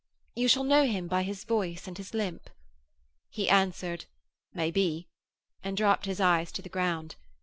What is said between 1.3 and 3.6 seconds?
voice and his limp.' He